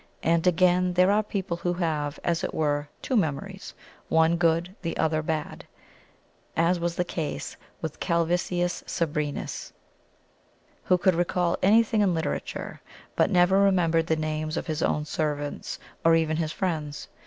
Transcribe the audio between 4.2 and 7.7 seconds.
good, the other bad, as was the case